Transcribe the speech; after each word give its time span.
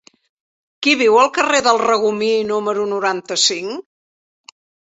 Qui 0.85 0.95
viu 1.01 1.17
al 1.23 1.29
carrer 1.35 1.59
del 1.67 1.81
Regomir 1.83 2.31
número 2.53 2.89
noranta-cinc? 2.97 4.59